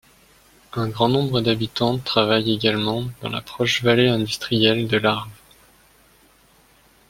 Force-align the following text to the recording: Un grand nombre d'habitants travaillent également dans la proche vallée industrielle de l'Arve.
Un 0.73 0.87
grand 0.89 1.09
nombre 1.09 1.41
d'habitants 1.41 1.99
travaillent 1.99 2.51
également 2.51 3.03
dans 3.21 3.29
la 3.29 3.39
proche 3.39 3.83
vallée 3.83 4.07
industrielle 4.09 4.87
de 4.87 4.97
l'Arve. 4.97 5.29